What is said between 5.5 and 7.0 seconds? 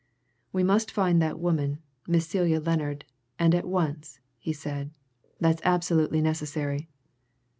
absolutely necessary."